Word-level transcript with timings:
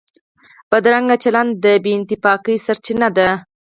بدرنګه 0.69 1.15
چلند 1.23 1.51
د 1.63 1.65
بې 1.83 1.91
اتفاقۍ 1.99 2.55
سرچینه 2.65 3.07
ده 3.17 3.27